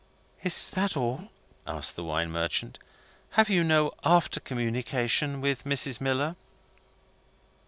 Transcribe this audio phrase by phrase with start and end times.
[0.41, 1.25] "Is that all?"
[1.67, 2.79] asked the wine merchant.
[3.37, 6.01] "Had you no after communication with Mrs.
[6.01, 6.35] Miller?"